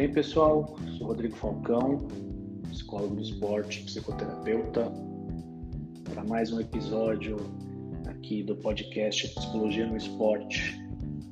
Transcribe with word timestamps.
bem, 0.00 0.10
pessoal? 0.10 0.78
Sou 0.96 1.08
Rodrigo 1.08 1.36
Falcão, 1.36 2.08
psicólogo 2.70 3.16
do 3.16 3.20
esporte, 3.20 3.82
psicoterapeuta, 3.82 4.90
para 6.04 6.24
mais 6.24 6.50
um 6.50 6.58
episódio 6.58 7.36
aqui 8.06 8.42
do 8.42 8.56
podcast 8.56 9.28
Psicologia 9.28 9.86
no 9.86 9.98
Esporte. 9.98 10.82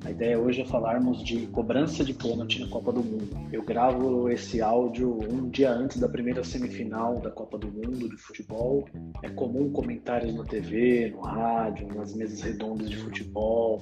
A 0.05 0.11
ideia 0.11 0.37
hoje 0.37 0.61
é 0.61 0.65
falarmos 0.65 1.23
de 1.23 1.47
cobrança 1.47 2.03
de 2.03 2.13
pênalti 2.13 2.59
na 2.61 2.67
Copa 2.67 2.91
do 2.91 3.03
Mundo. 3.03 3.35
Eu 3.51 3.63
gravo 3.63 4.29
esse 4.29 4.61
áudio 4.61 5.17
um 5.19 5.49
dia 5.49 5.71
antes 5.71 5.97
da 5.97 6.07
primeira 6.07 6.43
semifinal 6.43 7.19
da 7.19 7.31
Copa 7.31 7.57
do 7.57 7.69
Mundo 7.69 8.07
de 8.07 8.17
futebol. 8.17 8.87
É 9.23 9.29
comum 9.29 9.71
comentários 9.71 10.35
na 10.35 10.43
TV, 10.43 11.09
no 11.09 11.21
rádio, 11.21 11.87
nas 11.95 12.13
mesas 12.13 12.41
redondas 12.41 12.87
de 12.87 12.97
futebol, 12.97 13.81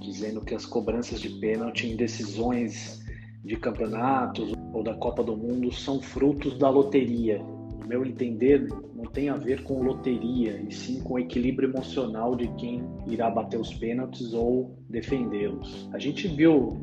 dizendo 0.00 0.42
que 0.42 0.54
as 0.54 0.64
cobranças 0.64 1.20
de 1.20 1.28
pênalti 1.40 1.88
em 1.88 1.96
decisões 1.96 3.04
de 3.46 3.56
campeonatos 3.56 4.52
ou 4.72 4.82
da 4.82 4.94
Copa 4.94 5.22
do 5.22 5.36
Mundo 5.36 5.72
são 5.72 6.02
frutos 6.02 6.58
da 6.58 6.68
loteria. 6.68 7.38
No 7.80 7.86
meu 7.86 8.04
entender, 8.04 8.66
não 8.92 9.04
tem 9.04 9.28
a 9.28 9.36
ver 9.36 9.62
com 9.62 9.84
loteria, 9.84 10.60
e 10.68 10.74
sim 10.74 11.00
com 11.00 11.14
o 11.14 11.18
equilíbrio 11.20 11.70
emocional 11.70 12.34
de 12.34 12.48
quem 12.56 12.82
irá 13.06 13.30
bater 13.30 13.60
os 13.60 13.72
pênaltis 13.72 14.34
ou 14.34 14.76
defendê-los. 14.90 15.88
A 15.92 15.98
gente 15.98 16.26
viu, 16.26 16.76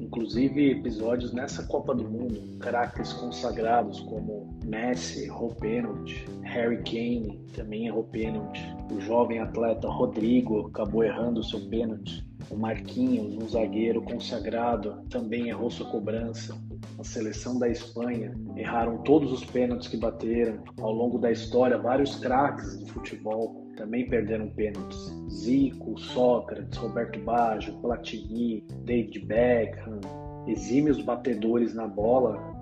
inclusive, 0.00 0.70
episódios 0.70 1.34
nessa 1.34 1.66
Copa 1.66 1.94
do 1.94 2.08
Mundo, 2.08 2.56
craques 2.58 3.12
consagrados 3.12 4.00
como 4.00 4.58
Messi 4.64 5.24
errou 5.24 5.54
pênalti, 5.56 6.24
Harry 6.42 6.78
Kane 6.78 7.38
também 7.54 7.86
errou 7.86 8.04
pênalti, 8.04 8.62
o 8.90 8.98
jovem 8.98 9.40
atleta 9.40 9.86
Rodrigo 9.88 10.68
acabou 10.68 11.04
errando 11.04 11.40
o 11.40 11.44
seu 11.44 11.60
pênalti. 11.68 12.27
O 12.50 12.56
Marquinhos, 12.56 13.36
um 13.36 13.48
zagueiro 13.48 14.00
consagrado, 14.02 15.02
também 15.10 15.48
errou 15.48 15.70
sua 15.70 15.90
cobrança. 15.90 16.56
A 16.98 17.04
seleção 17.04 17.58
da 17.58 17.68
Espanha 17.68 18.34
erraram 18.56 18.98
todos 19.02 19.32
os 19.32 19.44
pênaltis 19.44 19.88
que 19.88 19.96
bateram. 19.96 20.62
Ao 20.80 20.92
longo 20.92 21.18
da 21.18 21.30
história, 21.30 21.76
vários 21.76 22.16
craques 22.16 22.78
de 22.78 22.90
futebol 22.90 23.68
também 23.76 24.08
perderam 24.08 24.48
pênaltis. 24.50 24.98
Zico, 25.30 25.98
Sócrates, 25.98 26.78
Roberto 26.78 27.20
Baggio, 27.20 27.74
Platini, 27.80 28.64
David 28.84 29.26
Beckham, 29.26 30.00
exímios 30.46 31.00
batedores 31.00 31.74
na 31.74 31.86
bola 31.86 32.56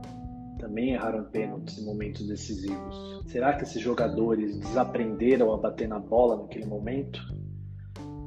também 0.59 0.95
erraram 0.95 1.25
pênaltis 1.25 1.79
em 1.79 1.85
momentos 1.85 2.27
decisivos. 2.27 3.23
Será 3.27 3.55
que 3.55 3.63
esses 3.63 3.81
jogadores 3.81 4.59
desaprenderam 4.59 5.53
a 5.53 5.57
bater 5.57 5.89
na 5.89 5.99
bola 5.99 6.43
naquele 6.43 6.67
momento? 6.67 7.21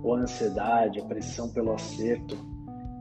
Ou 0.04 0.16
a 0.16 0.20
ansiedade, 0.20 1.00
a 1.00 1.06
pressão 1.06 1.50
pelo 1.50 1.74
acerto 1.74 2.38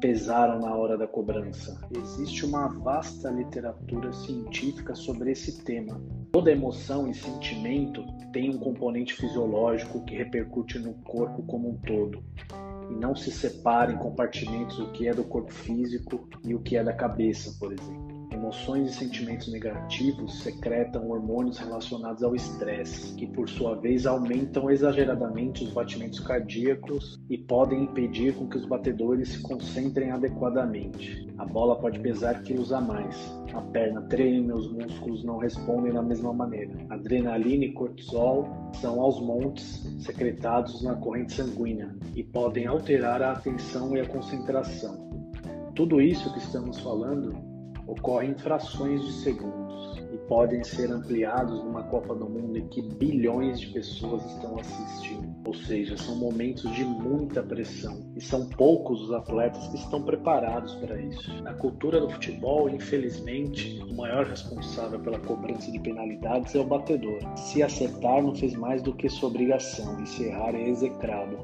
pesaram 0.01 0.61
na 0.61 0.75
hora 0.75 0.97
da 0.97 1.07
cobrança. 1.07 1.81
Existe 1.91 2.45
uma 2.45 2.69
vasta 2.69 3.31
literatura 3.31 4.13
científica 4.13 4.95
sobre 4.95 5.33
esse 5.33 5.63
tema. 5.65 6.01
Toda 6.33 6.53
emoção 6.53 7.09
e 7.09 7.15
sentimento 7.15 8.05
tem 8.33 8.51
um 8.51 8.59
componente 8.59 9.15
fisiológico 9.15 10.05
que 10.05 10.17
repercute 10.17 10.79
no 10.79 10.95
corpo 10.95 11.43
como 11.43 11.71
um 11.71 11.77
todo. 11.79 12.23
E 12.91 12.95
não 12.95 13.15
se 13.15 13.31
separa 13.31 13.93
em 13.93 13.99
compartimentos 13.99 14.79
o 14.79 14.91
que 14.93 15.09
é 15.09 15.13
do 15.13 15.25
corpo 15.25 15.53
físico 15.53 16.29
e 16.45 16.55
o 16.55 16.61
que 16.61 16.77
é 16.77 16.85
da 16.85 16.93
cabeça, 16.93 17.57
por 17.59 17.73
exemplo. 17.73 18.08
Emoções 18.49 18.89
e 18.89 18.95
sentimentos 18.95 19.49
negativos 19.49 20.41
secretam 20.41 21.11
hormônios 21.11 21.59
relacionados 21.59 22.23
ao 22.23 22.35
estresse, 22.35 23.15
que 23.15 23.27
por 23.27 23.47
sua 23.47 23.75
vez 23.75 24.07
aumentam 24.07 24.71
exageradamente 24.71 25.65
os 25.65 25.71
batimentos 25.71 26.19
cardíacos 26.21 27.21
e 27.29 27.37
podem 27.37 27.83
impedir 27.83 28.35
com 28.35 28.49
que 28.49 28.57
os 28.57 28.65
batedores 28.65 29.29
se 29.29 29.43
concentrem 29.43 30.13
adequadamente. 30.13 31.29
A 31.37 31.45
bola 31.45 31.77
pode 31.77 32.01
pesar 32.01 32.43
quilos 32.43 32.73
a 32.73 32.81
mais. 32.81 33.15
A 33.53 33.61
perna 33.61 34.01
treme, 34.09 34.51
os 34.51 34.73
músculos 34.73 35.23
não 35.23 35.37
respondem 35.37 35.93
da 35.93 36.03
mesma 36.03 36.33
maneira. 36.33 36.73
Adrenalina 36.89 37.67
e 37.67 37.73
cortisol 37.75 38.49
são 38.81 38.99
aos 39.03 39.21
montes 39.21 39.87
secretados 39.99 40.83
na 40.83 40.95
corrente 40.95 41.35
sanguínea 41.35 41.95
e 42.17 42.25
podem 42.25 42.67
alterar 42.67 43.21
a 43.21 43.33
atenção 43.33 43.95
e 43.95 44.01
a 44.01 44.09
concentração. 44.09 45.07
Tudo 45.75 46.01
isso 46.01 46.33
que 46.33 46.39
estamos 46.39 46.81
falando 46.81 47.48
ocorrem 47.89 48.31
em 48.31 48.39
frações 48.39 49.03
de 49.05 49.13
segundos 49.13 49.99
e 50.13 50.19
podem 50.29 50.63
ser 50.63 50.91
ampliados 50.93 51.65
numa 51.65 51.83
Copa 51.85 52.15
do 52.15 52.29
Mundo 52.29 52.59
em 52.59 52.69
que 52.69 52.83
bilhões 52.83 53.59
de 53.59 53.69
pessoas 53.69 54.25
estão 54.27 54.59
assistindo. 54.59 55.29
Ou 55.47 55.55
seja, 55.55 55.97
são 55.97 56.17
momentos 56.17 56.71
de 56.75 56.85
muita 56.85 57.43
pressão 57.43 58.13
e 58.15 58.21
são 58.21 58.47
poucos 58.51 59.03
os 59.03 59.13
atletas 59.13 59.67
que 59.69 59.77
estão 59.77 60.03
preparados 60.03 60.75
para 60.75 61.01
isso. 61.01 61.43
Na 61.43 61.55
cultura 61.55 62.01
do 62.01 62.11
futebol, 62.11 62.69
infelizmente, 62.69 63.81
o 63.89 63.97
maior 63.97 64.27
responsável 64.27 65.01
pela 65.01 65.19
cobrança 65.19 65.73
de 65.73 65.81
penalidades 65.81 66.55
é 66.55 66.61
o 66.61 66.65
batedor. 66.65 67.21
Se 67.37 67.63
acertar, 67.63 68.23
não 68.23 68.35
fez 68.35 68.55
mais 68.55 68.83
do 68.83 68.95
que 68.95 69.09
sua 69.09 69.31
obrigação, 69.31 70.03
e 70.03 70.07
se 70.07 70.25
errar, 70.25 70.55
é 70.55 70.69
execrado 70.69 71.39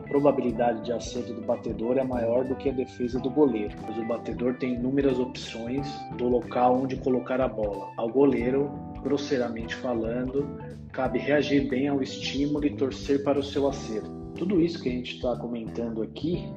a 0.00 0.02
probabilidade 0.02 0.82
de 0.82 0.92
acerto 0.92 1.34
do 1.34 1.42
batedor 1.42 1.98
é 1.98 2.04
maior 2.04 2.44
do 2.44 2.56
que 2.56 2.70
a 2.70 2.72
defesa 2.72 3.20
do 3.20 3.30
goleiro, 3.30 3.74
pois 3.84 3.98
o 3.98 4.04
batedor 4.06 4.54
tem 4.56 4.74
inúmeras 4.74 5.18
opções 5.18 5.86
do 6.16 6.26
local 6.26 6.80
onde 6.82 6.96
colocar 6.96 7.40
a 7.40 7.48
bola. 7.48 7.92
Ao 7.98 8.08
goleiro, 8.08 8.70
grosseiramente 9.02 9.74
falando, 9.76 10.48
cabe 10.90 11.18
reagir 11.18 11.68
bem 11.68 11.88
ao 11.88 12.02
estímulo 12.02 12.64
e 12.64 12.74
torcer 12.76 13.22
para 13.22 13.38
o 13.38 13.42
seu 13.42 13.68
acerto. 13.68 14.10
Tudo 14.36 14.60
isso 14.60 14.82
que 14.82 14.88
a 14.88 14.92
gente 14.92 15.16
está 15.16 15.36
comentando 15.36 16.02
aqui 16.02 16.48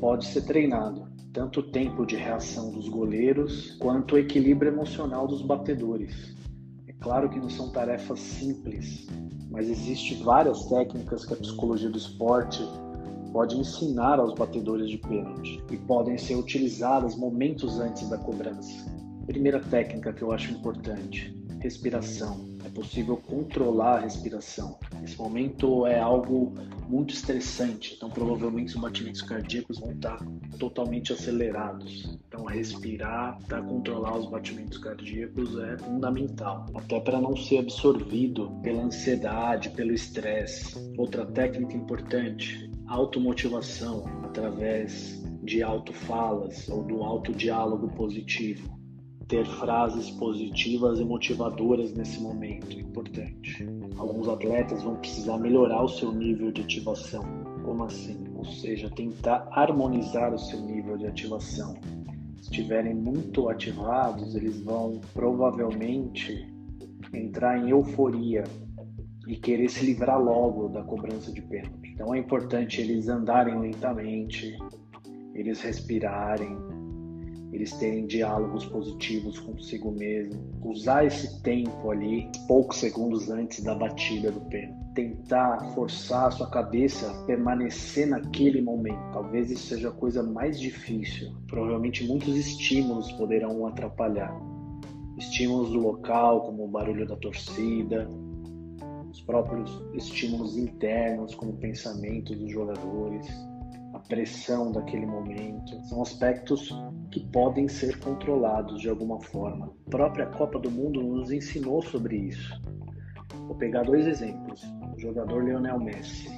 pode 0.00 0.24
ser 0.24 0.46
treinado, 0.46 1.06
tanto 1.32 1.60
o 1.60 1.70
tempo 1.70 2.06
de 2.06 2.16
reação 2.16 2.70
dos 2.70 2.88
goleiros 2.88 3.72
quanto 3.78 4.14
o 4.14 4.18
equilíbrio 4.18 4.72
emocional 4.72 5.26
dos 5.26 5.42
batedores. 5.42 6.37
Claro 7.00 7.28
que 7.28 7.38
não 7.38 7.48
são 7.48 7.70
tarefas 7.70 8.18
simples, 8.18 9.06
mas 9.50 9.68
existem 9.68 10.22
várias 10.22 10.64
técnicas 10.66 11.24
que 11.24 11.34
a 11.34 11.36
psicologia 11.36 11.88
do 11.88 11.98
esporte 11.98 12.62
pode 13.32 13.56
ensinar 13.56 14.18
aos 14.18 14.34
batedores 14.34 14.90
de 14.90 14.98
pênalti 14.98 15.62
e 15.70 15.76
podem 15.76 16.18
ser 16.18 16.34
utilizadas 16.34 17.14
momentos 17.16 17.78
antes 17.78 18.08
da 18.08 18.18
cobrança. 18.18 18.90
Primeira 19.26 19.60
técnica 19.60 20.12
que 20.12 20.22
eu 20.22 20.32
acho 20.32 20.52
importante: 20.52 21.34
respiração. 21.60 22.47
Possível 22.78 23.16
controlar 23.16 23.96
a 23.96 24.00
respiração. 24.02 24.78
Esse 25.02 25.18
momento 25.18 25.84
é 25.84 25.98
algo 25.98 26.54
muito 26.88 27.12
estressante, 27.12 27.94
então 27.96 28.08
provavelmente 28.08 28.76
os 28.76 28.80
batimentos 28.80 29.20
cardíacos 29.20 29.80
vão 29.80 29.90
estar 29.90 30.24
totalmente 30.60 31.12
acelerados. 31.12 32.16
Então 32.28 32.44
respirar 32.44 33.36
para 33.48 33.60
controlar 33.62 34.16
os 34.16 34.30
batimentos 34.30 34.78
cardíacos 34.78 35.58
é 35.58 35.76
fundamental, 35.78 36.66
até 36.72 37.00
para 37.00 37.20
não 37.20 37.36
ser 37.36 37.58
absorvido 37.58 38.48
pela 38.62 38.84
ansiedade, 38.84 39.70
pelo 39.70 39.92
estresse. 39.92 40.76
Outra 40.96 41.26
técnica 41.26 41.76
importante, 41.76 42.70
automotivação 42.86 44.04
através 44.22 45.20
de 45.42 45.64
autofalas 45.64 46.68
ou 46.68 46.84
do 46.84 47.02
autodiálogo 47.02 47.88
positivo 47.88 48.77
ter 49.28 49.44
frases 49.44 50.10
positivas 50.12 50.98
e 50.98 51.04
motivadoras 51.04 51.92
nesse 51.92 52.18
momento 52.20 52.78
importante. 52.80 53.66
Alguns 53.98 54.26
atletas 54.26 54.82
vão 54.82 54.96
precisar 54.96 55.36
melhorar 55.38 55.82
o 55.84 55.88
seu 55.88 56.10
nível 56.10 56.50
de 56.50 56.62
ativação. 56.62 57.22
Como 57.62 57.84
assim? 57.84 58.24
Ou 58.34 58.44
seja, 58.46 58.88
tentar 58.88 59.46
harmonizar 59.52 60.32
o 60.32 60.38
seu 60.38 60.60
nível 60.60 60.96
de 60.96 61.06
ativação. 61.06 61.74
Se 62.38 62.44
estiverem 62.44 62.94
muito 62.94 63.50
ativados, 63.50 64.34
eles 64.34 64.60
vão 64.62 65.00
provavelmente 65.12 66.48
entrar 67.12 67.58
em 67.58 67.70
euforia 67.70 68.44
e 69.26 69.36
querer 69.36 69.68
se 69.68 69.84
livrar 69.84 70.18
logo 70.18 70.68
da 70.68 70.82
cobrança 70.82 71.30
de 71.30 71.42
pênalti. 71.42 71.90
Então 71.92 72.14
é 72.14 72.18
importante 72.18 72.80
eles 72.80 73.08
andarem 73.08 73.58
lentamente, 73.60 74.56
eles 75.34 75.60
respirarem, 75.60 76.56
eles 77.52 77.72
terem 77.72 78.06
diálogos 78.06 78.66
positivos 78.66 79.38
consigo 79.38 79.90
mesmo, 79.90 80.38
usar 80.62 81.06
esse 81.06 81.42
tempo 81.42 81.90
ali, 81.90 82.30
poucos 82.46 82.78
segundos 82.78 83.30
antes 83.30 83.62
da 83.62 83.74
batida 83.74 84.30
do 84.30 84.40
pênalti, 84.42 84.78
tentar 84.94 85.60
forçar 85.74 86.26
a 86.26 86.30
sua 86.30 86.50
cabeça 86.50 87.10
a 87.10 87.24
permanecer 87.24 88.06
naquele 88.06 88.60
momento. 88.60 89.00
Talvez 89.12 89.50
isso 89.50 89.66
seja 89.68 89.88
a 89.88 89.92
coisa 89.92 90.22
mais 90.22 90.60
difícil. 90.60 91.32
Provavelmente 91.46 92.06
muitos 92.06 92.36
estímulos 92.36 93.10
poderão 93.12 93.66
atrapalhar. 93.66 94.34
Estímulos 95.16 95.70
do 95.70 95.78
local, 95.78 96.42
como 96.42 96.64
o 96.64 96.68
barulho 96.68 97.06
da 97.06 97.16
torcida, 97.16 98.08
os 99.10 99.20
próprios 99.22 99.82
estímulos 99.94 100.56
internos, 100.56 101.34
como 101.34 101.52
o 101.52 101.56
pensamento 101.56 102.34
dos 102.36 102.52
jogadores 102.52 103.26
pressão 104.08 104.72
daquele 104.72 105.06
momento. 105.06 105.80
São 105.84 106.02
aspectos 106.02 106.74
que 107.10 107.20
podem 107.28 107.68
ser 107.68 107.98
controlados 108.00 108.80
de 108.80 108.88
alguma 108.88 109.20
forma. 109.20 109.72
A 109.86 109.90
própria 109.90 110.26
Copa 110.26 110.58
do 110.58 110.70
Mundo 110.70 111.02
nos 111.02 111.30
ensinou 111.30 111.82
sobre 111.82 112.16
isso. 112.16 112.60
Vou 113.46 113.56
pegar 113.56 113.82
dois 113.82 114.06
exemplos. 114.06 114.62
O 114.96 115.00
jogador 115.00 115.44
Lionel 115.44 115.78
Messi. 115.78 116.28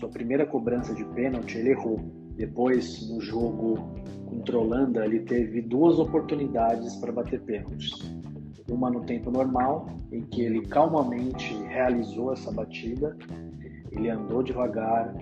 Sua 0.00 0.08
primeira 0.08 0.44
cobrança 0.46 0.94
de 0.94 1.04
pênalti 1.06 1.58
ele 1.58 1.70
errou. 1.70 1.98
Depois, 2.36 3.08
no 3.08 3.20
jogo 3.20 3.78
contra 4.26 4.56
a 4.56 4.60
Holanda, 4.60 5.04
ele 5.06 5.20
teve 5.20 5.62
duas 5.62 5.98
oportunidades 5.98 6.96
para 6.96 7.12
bater 7.12 7.40
pênaltis. 7.40 7.92
Uma 8.68 8.90
no 8.90 9.02
tempo 9.02 9.30
normal, 9.30 9.88
em 10.12 10.22
que 10.22 10.42
ele 10.42 10.66
calmamente 10.66 11.54
realizou 11.68 12.32
essa 12.32 12.50
batida, 12.50 13.16
ele 13.90 14.10
andou 14.10 14.42
devagar, 14.42 15.14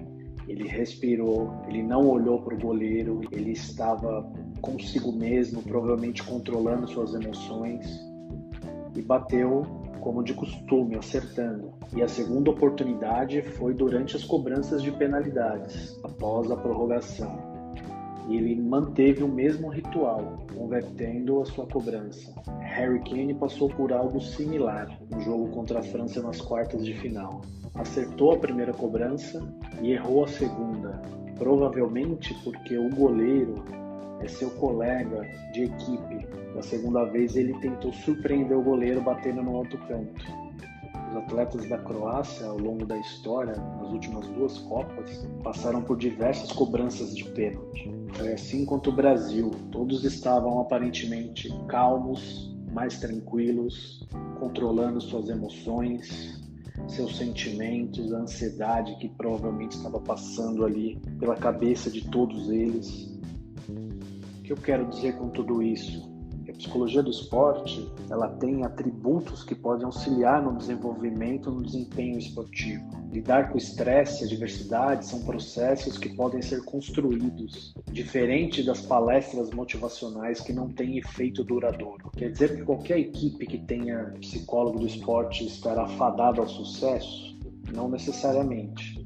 ele 0.48 0.68
respirou, 0.68 1.62
ele 1.68 1.82
não 1.82 2.08
olhou 2.08 2.40
para 2.42 2.54
o 2.54 2.58
goleiro, 2.58 3.20
ele 3.30 3.52
estava 3.52 4.30
consigo 4.60 5.12
mesmo, 5.12 5.62
provavelmente 5.62 6.22
controlando 6.22 6.88
suas 6.88 7.14
emoções 7.14 7.86
e 8.94 9.02
bateu 9.02 9.62
como 10.00 10.22
de 10.22 10.34
costume, 10.34 10.96
acertando. 10.96 11.72
E 11.96 12.02
a 12.02 12.08
segunda 12.08 12.50
oportunidade 12.50 13.40
foi 13.40 13.72
durante 13.72 14.16
as 14.16 14.24
cobranças 14.24 14.82
de 14.82 14.92
penalidades, 14.92 15.98
após 16.04 16.50
a 16.50 16.56
prorrogação 16.56 17.43
e 18.28 18.36
ele 18.36 18.60
manteve 18.60 19.22
o 19.22 19.28
mesmo 19.28 19.68
ritual, 19.68 20.46
convertendo 20.56 21.40
a 21.40 21.44
sua 21.44 21.66
cobrança. 21.66 22.34
Harry 22.60 23.00
Kane 23.00 23.34
passou 23.34 23.68
por 23.68 23.92
algo 23.92 24.20
similar 24.20 24.98
no 25.10 25.20
jogo 25.20 25.48
contra 25.48 25.80
a 25.80 25.82
França 25.82 26.22
nas 26.22 26.40
quartas 26.40 26.84
de 26.84 26.94
final. 26.94 27.42
Acertou 27.74 28.32
a 28.32 28.38
primeira 28.38 28.72
cobrança 28.72 29.42
e 29.82 29.92
errou 29.92 30.24
a 30.24 30.28
segunda, 30.28 31.02
provavelmente 31.38 32.34
porque 32.42 32.78
o 32.78 32.88
goleiro 32.90 33.64
é 34.20 34.28
seu 34.28 34.50
colega 34.50 35.20
de 35.52 35.64
equipe. 35.64 36.26
Da 36.54 36.62
segunda 36.62 37.04
vez 37.04 37.36
ele 37.36 37.52
tentou 37.58 37.92
surpreender 37.92 38.56
o 38.56 38.62
goleiro 38.62 39.02
batendo 39.02 39.42
no 39.42 39.56
alto 39.56 39.76
canto. 39.86 40.43
Os 41.14 41.18
atletas 41.18 41.68
da 41.68 41.78
Croácia, 41.78 42.44
ao 42.44 42.58
longo 42.58 42.84
da 42.84 42.98
história, 42.98 43.54
nas 43.54 43.92
últimas 43.92 44.26
duas 44.30 44.58
Copas, 44.58 45.24
passaram 45.44 45.80
por 45.80 45.96
diversas 45.96 46.50
cobranças 46.50 47.14
de 47.14 47.22
pênalti. 47.22 47.88
Foi 48.14 48.32
assim 48.32 48.66
quanto 48.66 48.90
o 48.90 48.92
Brasil. 48.92 49.52
Todos 49.70 50.02
estavam 50.02 50.58
aparentemente 50.58 51.48
calmos, 51.68 52.52
mais 52.72 52.98
tranquilos, 52.98 54.04
controlando 54.40 55.00
suas 55.00 55.28
emoções, 55.28 56.42
seus 56.88 57.16
sentimentos, 57.16 58.12
a 58.12 58.18
ansiedade 58.18 58.96
que 58.96 59.08
provavelmente 59.10 59.76
estava 59.76 60.00
passando 60.00 60.64
ali 60.64 61.00
pela 61.20 61.36
cabeça 61.36 61.88
de 61.92 62.10
todos 62.10 62.50
eles. 62.50 63.16
O 63.68 64.42
que 64.42 64.52
eu 64.52 64.56
quero 64.56 64.84
dizer 64.86 65.16
com 65.16 65.28
tudo 65.28 65.62
isso? 65.62 66.12
Psicologia 66.58 67.02
do 67.02 67.10
esporte, 67.10 67.90
ela 68.08 68.28
tem 68.28 68.64
atributos 68.64 69.42
que 69.42 69.54
podem 69.54 69.84
auxiliar 69.84 70.42
no 70.42 70.56
desenvolvimento, 70.56 71.50
no 71.50 71.62
desempenho 71.62 72.18
esportivo. 72.18 72.84
Lidar 73.12 73.50
com 73.50 73.58
estresse 73.58 74.22
e 74.22 74.26
adversidade 74.26 75.06
são 75.06 75.22
processos 75.24 75.98
que 75.98 76.08
podem 76.08 76.42
ser 76.42 76.64
construídos, 76.64 77.74
diferente 77.92 78.62
das 78.62 78.80
palestras 78.80 79.50
motivacionais 79.50 80.40
que 80.40 80.52
não 80.52 80.68
têm 80.68 80.98
efeito 80.98 81.44
duradouro. 81.44 82.10
Quer 82.16 82.32
dizer 82.32 82.56
que 82.56 82.62
qualquer 82.62 82.98
equipe 82.98 83.46
que 83.46 83.58
tenha 83.58 84.14
psicólogo 84.20 84.80
do 84.80 84.86
esporte 84.86 85.46
estará 85.46 85.86
fadada 85.86 86.40
ao 86.40 86.48
sucesso? 86.48 87.38
Não 87.72 87.88
necessariamente 87.88 89.03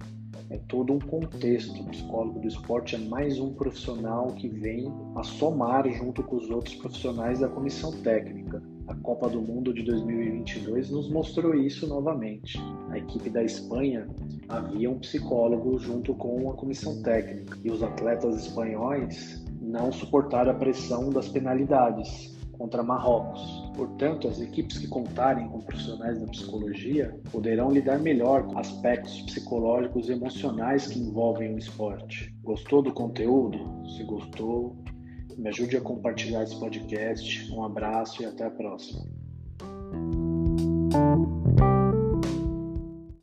é 0.50 0.58
todo 0.68 0.92
um 0.92 0.98
contexto. 0.98 1.80
O 1.80 1.86
psicólogo 1.86 2.40
do 2.40 2.48
esporte 2.48 2.94
é 2.94 2.98
mais 2.98 3.38
um 3.38 3.52
profissional 3.52 4.28
que 4.28 4.48
vem 4.48 4.92
a 5.14 5.22
somar 5.22 5.88
junto 5.92 6.22
com 6.22 6.36
os 6.36 6.50
outros 6.50 6.74
profissionais 6.74 7.40
da 7.40 7.48
comissão 7.48 7.92
técnica. 8.02 8.62
A 8.86 8.94
Copa 8.94 9.28
do 9.28 9.42
Mundo 9.42 9.74
de 9.74 9.82
2022 9.82 10.90
nos 10.90 11.10
mostrou 11.10 11.54
isso 11.54 11.86
novamente. 11.86 12.58
A 12.88 12.98
equipe 12.98 13.28
da 13.28 13.44
Espanha 13.44 14.06
havia 14.48 14.90
um 14.90 14.98
psicólogo 14.98 15.78
junto 15.78 16.14
com 16.14 16.50
a 16.50 16.54
comissão 16.54 17.02
técnica 17.02 17.58
e 17.62 17.70
os 17.70 17.82
atletas 17.82 18.46
espanhóis 18.46 19.44
não 19.60 19.92
suportaram 19.92 20.52
a 20.52 20.54
pressão 20.54 21.10
das 21.10 21.28
penalidades 21.28 22.34
contra 22.56 22.82
Marrocos. 22.82 23.67
Portanto, 23.78 24.26
as 24.26 24.40
equipes 24.40 24.76
que 24.76 24.88
contarem 24.88 25.48
com 25.48 25.60
profissionais 25.60 26.19
da 26.19 26.26
psicologia 26.26 27.16
poderão 27.30 27.70
lidar 27.70 28.00
melhor 28.00 28.44
com 28.44 28.58
aspectos 28.58 29.22
psicológicos 29.22 30.08
e 30.08 30.12
emocionais 30.14 30.88
que 30.88 30.98
envolvem 30.98 31.54
o 31.54 31.58
esporte. 31.58 32.34
Gostou 32.42 32.82
do 32.82 32.92
conteúdo? 32.92 33.56
Se 33.96 34.02
gostou, 34.02 34.76
me 35.36 35.48
ajude 35.48 35.76
a 35.76 35.80
compartilhar 35.80 36.42
esse 36.42 36.58
podcast. 36.58 37.52
Um 37.52 37.62
abraço 37.62 38.20
e 38.20 38.26
até 38.26 38.46
a 38.46 38.50
próxima. 38.50 39.17